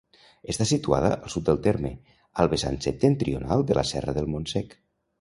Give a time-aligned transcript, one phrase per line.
[0.53, 1.93] Està situada al sud del terme,
[2.45, 4.79] al vessant septentrional de la Serra del Montsec.